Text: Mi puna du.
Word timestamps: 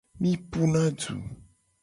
Mi 0.21 0.31
puna 0.55 0.81
du. 1.03 1.19